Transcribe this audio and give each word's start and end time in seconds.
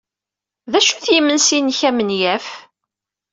D 0.71 0.73
acu-t 0.79 1.05
yimensi-nnek 1.13 1.81
amenyaf? 1.89 2.47